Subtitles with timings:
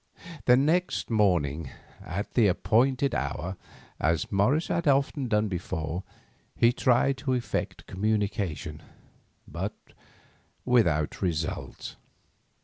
[0.45, 1.69] The next morning,
[2.03, 3.55] at the appointed hour,
[3.99, 6.01] as Morris had often done before,
[6.55, 8.81] he tried to effect communication,
[9.47, 9.75] but
[10.65, 11.97] without result.